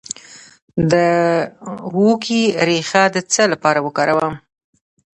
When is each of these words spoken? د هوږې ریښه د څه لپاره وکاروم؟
د 0.91 0.93
هوږې 1.93 2.43
ریښه 2.67 3.03
د 3.15 3.17
څه 3.31 3.43
لپاره 3.53 3.79
وکاروم؟ 3.85 4.33